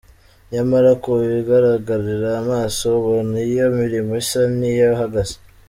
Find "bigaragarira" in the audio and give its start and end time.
1.19-2.29